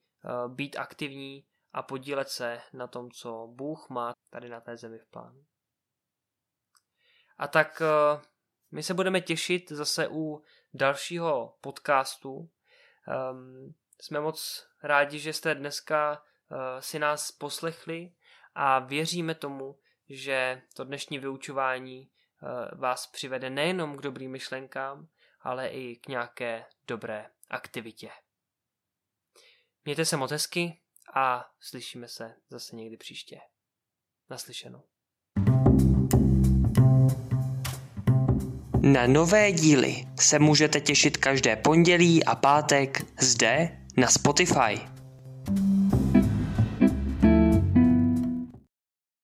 být 0.49 0.77
aktivní 0.77 1.47
a 1.73 1.83
podílet 1.83 2.29
se 2.29 2.61
na 2.73 2.87
tom, 2.87 3.11
co 3.11 3.47
Bůh 3.47 3.89
má 3.91 4.15
tady 4.31 4.49
na 4.49 4.61
té 4.61 4.77
zemi 4.77 4.99
v 4.99 5.07
plánu. 5.07 5.45
A 7.39 7.49
tak 7.49 7.83
eh, 7.83 8.21
my 8.71 8.83
se 8.83 8.95
budeme 8.95 9.21
těšit 9.21 9.73
zase 9.73 10.09
u 10.09 10.45
dalšího 10.75 11.57
podcastu. 11.61 12.51
Um, 13.31 13.75
jsme 14.01 14.21
moc 14.21 14.67
rádi, 14.83 15.19
že 15.19 15.33
jste 15.33 15.55
dneska 15.55 16.23
uh, 16.51 16.59
si 16.81 16.99
nás 16.99 17.33
poslechli 17.33 18.13
a 18.55 18.79
věříme 18.79 19.35
tomu, 19.35 19.79
že 20.09 20.63
to 20.75 20.85
dnešní 20.85 21.19
vyučování 21.19 22.11
uh, 22.43 22.81
vás 22.81 23.07
přivede 23.07 23.51
nejenom 23.51 23.97
k 23.97 24.03
dobrým 24.03 24.31
myšlenkám, 24.31 25.09
ale 25.41 25.69
i 25.69 25.97
k 25.97 26.09
nějaké 26.09 26.65
dobré 26.87 27.31
aktivitě. 27.51 28.11
Mějte 29.85 30.05
se 30.05 30.17
moc 30.17 30.31
hezky 30.31 30.81
a 31.15 31.51
slyšíme 31.61 32.09
se 32.09 32.35
zase 32.49 32.77
někdy 32.77 32.97
příště. 32.97 33.41
Naslyšenou. 34.31 34.98
Na 38.83 39.07
nové 39.07 39.53
díly 39.53 40.05
se 40.21 40.39
můžete 40.39 40.81
těšit 40.81 41.17
každé 41.17 41.57
pondělí 41.57 42.25
a 42.25 42.35
pátek 42.35 43.05
zde 43.21 43.69
na 43.97 44.09
Spotify. 44.09 44.98